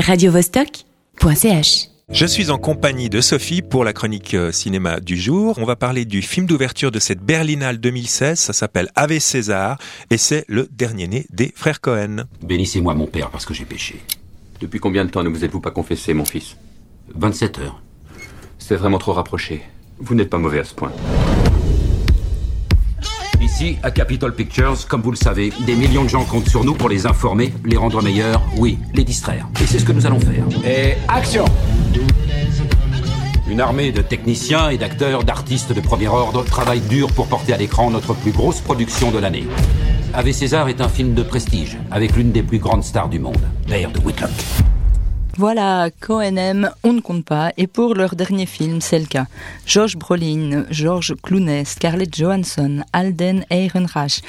radiovostok.ch. 0.00 1.88
Je 2.10 2.26
suis 2.26 2.50
en 2.50 2.58
compagnie 2.58 3.08
de 3.08 3.22
Sophie 3.22 3.62
pour 3.62 3.82
la 3.82 3.94
chronique 3.94 4.34
euh, 4.34 4.52
cinéma 4.52 5.00
du 5.00 5.16
jour. 5.16 5.56
On 5.58 5.64
va 5.64 5.74
parler 5.74 6.04
du 6.04 6.20
film 6.20 6.46
d'ouverture 6.46 6.90
de 6.90 6.98
cette 6.98 7.20
Berlinale 7.20 7.78
2016. 7.78 8.38
Ça 8.38 8.52
s'appelle 8.52 8.90
Ave 8.94 9.18
César 9.20 9.78
et 10.10 10.18
c'est 10.18 10.44
le 10.46 10.68
dernier 10.70 11.08
né 11.08 11.26
des 11.30 11.50
frères 11.56 11.80
Cohen. 11.80 12.24
Bénissez-moi 12.42 12.94
mon 12.94 13.06
père 13.06 13.30
parce 13.30 13.46
que 13.46 13.54
j'ai 13.54 13.64
péché. 13.64 14.02
Depuis 14.60 14.80
combien 14.80 15.04
de 15.06 15.10
temps 15.10 15.22
ne 15.22 15.30
vous 15.30 15.44
êtes-vous 15.44 15.60
pas 15.60 15.70
confessé, 15.70 16.12
mon 16.12 16.26
fils? 16.26 16.56
27 17.14 17.58
heures. 17.60 17.82
C'est 18.58 18.76
vraiment 18.76 18.98
trop 18.98 19.12
rapproché. 19.14 19.62
Vous 19.98 20.14
n'êtes 20.14 20.30
pas 20.30 20.38
mauvais 20.38 20.58
à 20.58 20.64
ce 20.64 20.74
point. 20.74 20.92
Ici, 23.54 23.78
à 23.84 23.92
Capitol 23.92 24.34
Pictures, 24.34 24.88
comme 24.88 25.00
vous 25.00 25.12
le 25.12 25.16
savez, 25.16 25.52
des 25.64 25.76
millions 25.76 26.02
de 26.02 26.08
gens 26.08 26.24
comptent 26.24 26.48
sur 26.48 26.64
nous 26.64 26.74
pour 26.74 26.88
les 26.88 27.06
informer, 27.06 27.54
les 27.64 27.76
rendre 27.76 28.02
meilleurs, 28.02 28.42
oui, 28.56 28.80
les 28.94 29.04
distraire. 29.04 29.46
Et 29.62 29.66
c'est 29.68 29.78
ce 29.78 29.84
que 29.84 29.92
nous 29.92 30.04
allons 30.06 30.18
faire. 30.18 30.44
Et 30.66 30.94
action 31.06 31.44
Une 33.48 33.60
armée 33.60 33.92
de 33.92 34.02
techniciens 34.02 34.70
et 34.70 34.76
d'acteurs, 34.76 35.22
d'artistes 35.22 35.72
de 35.72 35.80
premier 35.80 36.08
ordre 36.08 36.44
travaille 36.44 36.80
dur 36.80 37.12
pour 37.12 37.28
porter 37.28 37.52
à 37.52 37.56
l'écran 37.56 37.92
notre 37.92 38.12
plus 38.14 38.32
grosse 38.32 38.60
production 38.60 39.12
de 39.12 39.20
l'année. 39.20 39.44
Ave 40.14 40.32
César 40.32 40.68
est 40.68 40.80
un 40.80 40.88
film 40.88 41.14
de 41.14 41.22
prestige, 41.22 41.78
avec 41.92 42.16
l'une 42.16 42.32
des 42.32 42.42
plus 42.42 42.58
grandes 42.58 42.82
stars 42.82 43.08
du 43.08 43.20
monde, 43.20 43.38
de 43.68 44.00
Whitlock. 44.00 44.32
Voilà, 45.36 45.90
Cohen 46.00 46.70
on 46.84 46.92
ne 46.92 47.00
compte 47.00 47.24
pas, 47.24 47.52
et 47.56 47.66
pour 47.66 47.94
leur 47.94 48.14
dernier 48.14 48.46
film, 48.46 48.80
c'est 48.80 49.00
le 49.00 49.06
cas. 49.06 49.26
Josh 49.66 49.96
Brolin, 49.96 50.64
George 50.70 51.14
Clooney, 51.22 51.64
Scarlett 51.64 52.14
Johansson, 52.14 52.84
Alden 52.92 53.44
Ehrenreich, 53.50 54.22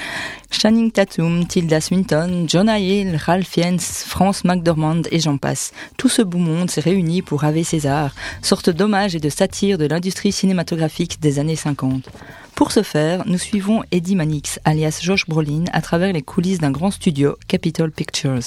Channing 0.50 0.92
Tatum, 0.92 1.46
Tilda 1.46 1.80
Swinton, 1.80 2.48
Jonah 2.48 2.80
Hill, 2.80 3.20
Ralph 3.24 3.48
Fiennes, 3.48 3.80
France 3.80 4.44
McDormand 4.46 5.04
et 5.12 5.20
j'en 5.20 5.38
passe. 5.38 5.74
Tout 5.98 6.10
ce 6.10 6.24
beau 6.24 6.40
monde 6.40 6.72
s'est 6.72 6.82
réuni 6.82 7.22
pour 7.22 7.44
Ave 7.44 7.62
César, 7.64 8.16
sorte 8.42 8.72
d'hommage 8.72 9.16
et 9.16 9.20
de 9.20 9.30
satire 9.30 9.78
de 9.78 9.86
l'industrie 9.86 10.32
cinématographique 10.32 11.20
des 11.22 11.38
années 11.38 11.56
50. 11.56 12.10
Pour 12.56 12.72
ce 12.72 12.84
faire, 12.84 13.24
nous 13.26 13.38
suivons 13.38 13.84
Eddie 13.92 14.16
Mannix, 14.16 14.62
alias 14.64 15.00
Josh 15.02 15.28
Brolin, 15.28 15.66
à 15.74 15.82
travers 15.82 16.14
les 16.14 16.22
coulisses 16.22 16.60
d'un 16.60 16.72
grand 16.72 16.90
studio, 16.90 17.36
Capitol 17.50 17.92
Pictures. 17.92 18.40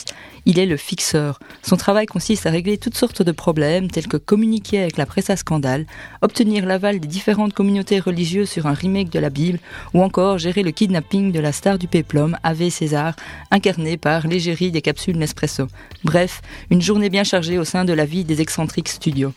Il 0.47 0.59
est 0.59 0.65
le 0.65 0.79
fixeur. 0.79 1.39
Son 1.63 1.77
travail 1.77 2.07
consiste 2.07 2.47
à 2.47 2.51
régler 2.51 2.79
toutes 2.79 2.97
sortes 2.97 3.21
de 3.21 3.33
problèmes, 3.33 3.91
tels 3.91 4.09
que 4.09 4.17
communiquer 4.17 4.81
avec 4.81 4.97
la 4.97 5.05
presse 5.05 5.29
à 5.29 5.37
scandale, 5.37 5.85
obtenir 6.23 6.65
l'aval 6.65 7.01
des 7.01 7.07
différentes 7.07 7.53
communautés 7.53 8.01
religieuses 8.01 8.49
sur 8.49 8.67
un 8.67 8.73
remake 8.73 9.11
de 9.11 9.19
la 9.19 9.29
Bible, 9.29 9.59
ou 9.93 10.03
encore 10.03 10.39
gérer 10.39 10.63
le 10.63 10.71
kidnapping 10.71 11.31
de 11.31 11.41
la 11.41 11.53
star 11.53 11.79
du 11.79 11.87
péplum, 11.87 12.39
Ave 12.43 12.71
César, 12.71 13.15
incarné 13.51 13.99
par 13.99 14.27
l'égérie 14.27 14.71
des 14.71 14.81
capsules 14.81 15.19
Nespresso. 15.19 15.67
Bref, 16.03 16.41
une 16.71 16.81
journée 16.81 17.11
bien 17.11 17.25
chargée 17.25 17.59
au 17.59 17.65
sein 17.65 17.85
de 17.85 17.93
la 17.93 18.07
vie 18.07 18.25
des 18.25 18.41
excentriques 18.41 18.89
studios. 18.89 19.35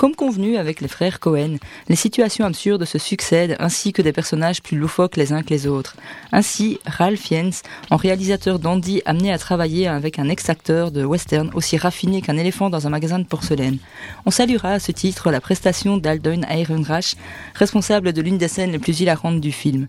Comme 0.00 0.14
convenu 0.14 0.56
avec 0.56 0.80
les 0.80 0.88
frères 0.88 1.20
Cohen, 1.20 1.56
les 1.90 1.94
situations 1.94 2.46
absurdes 2.46 2.86
se 2.86 2.96
succèdent 2.96 3.56
ainsi 3.58 3.92
que 3.92 4.00
des 4.00 4.14
personnages 4.14 4.62
plus 4.62 4.78
loufoques 4.78 5.18
les 5.18 5.34
uns 5.34 5.42
que 5.42 5.50
les 5.50 5.66
autres. 5.66 5.94
Ainsi, 6.32 6.80
Ralph 6.86 7.20
Fiennes, 7.20 7.52
en 7.90 7.96
réalisateur 7.96 8.58
dandy 8.58 9.02
amené 9.04 9.30
à 9.30 9.36
travailler 9.36 9.88
avec 9.88 10.18
un 10.18 10.30
ex-acteur 10.30 10.90
de 10.90 11.04
western 11.04 11.50
aussi 11.52 11.76
raffiné 11.76 12.22
qu'un 12.22 12.38
éléphant 12.38 12.70
dans 12.70 12.86
un 12.86 12.90
magasin 12.90 13.18
de 13.18 13.26
porcelaine. 13.26 13.76
On 14.24 14.30
saluera 14.30 14.72
à 14.72 14.78
ce 14.78 14.90
titre 14.90 15.30
la 15.30 15.42
prestation 15.42 15.98
d'Aldon 15.98 16.40
Ehrenreich, 16.48 17.16
responsable 17.54 18.14
de 18.14 18.22
l'une 18.22 18.38
des 18.38 18.48
scènes 18.48 18.72
les 18.72 18.78
plus 18.78 19.00
hilarantes 19.00 19.42
du 19.42 19.52
film. 19.52 19.86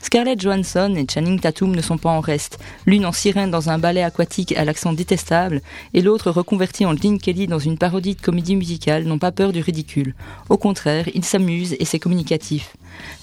Scarlett 0.00 0.40
Johansson 0.40 0.94
et 0.96 1.06
Channing 1.06 1.38
Tatum 1.38 1.76
ne 1.76 1.82
sont 1.82 1.98
pas 1.98 2.08
en 2.08 2.20
reste, 2.20 2.58
l'une 2.86 3.04
en 3.04 3.12
sirène 3.12 3.50
dans 3.50 3.68
un 3.68 3.78
ballet 3.78 4.02
aquatique 4.02 4.56
à 4.56 4.64
l'accent 4.64 4.94
détestable, 4.94 5.60
et 5.92 6.00
l'autre 6.00 6.30
reconvertie 6.30 6.86
en 6.86 6.96
Gene 6.96 7.18
Kelly 7.18 7.46
dans 7.46 7.58
une 7.58 7.76
parodie 7.76 8.14
de 8.14 8.22
comédie 8.22 8.56
musicale, 8.56 9.04
n'ont 9.04 9.18
pas 9.18 9.32
peur 9.32 9.49
du 9.52 9.60
ridicule. 9.60 10.14
Au 10.48 10.56
contraire, 10.56 11.08
il 11.14 11.24
s'amuse 11.24 11.76
et 11.78 11.84
c'est 11.84 11.98
communicatif. 11.98 12.74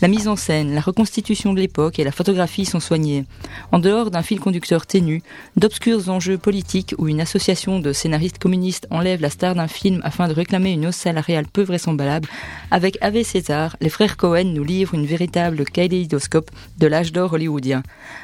La 0.02 0.08
mise 0.08 0.28
en 0.28 0.36
scène, 0.36 0.74
la 0.74 0.82
reconstitution 0.82 1.54
de 1.54 1.60
l'époque 1.60 2.00
et 2.00 2.04
la 2.04 2.12
photographie 2.12 2.66
sont 2.66 2.80
soignées. 2.80 3.26
En 3.72 3.80
dehors 3.80 4.12
d'un 4.12 4.22
fil 4.22 4.40
conducteur 4.40 4.86
ténu, 4.86 5.22
d'obscurs 5.56 6.10
enjeux 6.10 6.38
politiques 6.38 6.96
où 6.98 7.08
une 7.08 7.22
association 7.22 7.80
de 7.80 7.94
scénaristes 7.94 8.40
communistes 8.40 8.88
enlève 8.90 9.22
la 9.22 9.30
star 9.30 9.56
d'un 9.56 9.68
film 9.68 10.02
afin 10.04 10.28
de 10.28 10.34
réclamer 10.34 10.72
une 10.72 10.88
hausse 10.88 10.96
salariale 10.96 11.48
peu 11.48 11.64
vraisemblable, 11.64 12.28
avec 12.72 12.98
Ave 13.02 13.24
César, 13.24 13.76
les 13.82 13.90
frères 13.90 14.18
Cohen 14.18 14.46
nous 14.46 14.64
livrent 14.64 14.96
une 14.96 15.06
véritable 15.06 15.66
kaléidoscope 15.66 16.52
de 16.78 16.88
l'âge 16.88 17.12
d'or 17.12 17.34
hollywoodien. 17.34 17.84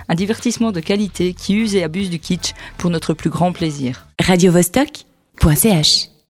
Un 0.09 0.15
divertissement 0.15 0.71
de 0.71 0.79
qualité 0.79 1.33
qui 1.33 1.55
use 1.55 1.75
et 1.75 1.83
abuse 1.83 2.09
du 2.09 2.19
kitsch 2.19 2.53
pour 2.77 2.89
notre 2.89 3.13
plus 3.13 3.29
grand 3.29 3.51
plaisir. 3.51 4.07
radiovostok.ch 4.19 6.12